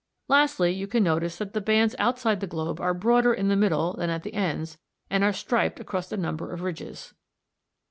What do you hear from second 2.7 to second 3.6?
are broader in the